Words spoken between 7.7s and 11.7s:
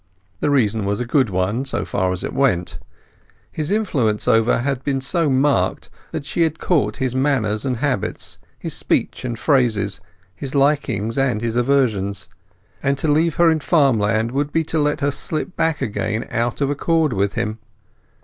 habits, his speech and phrases, his likings and his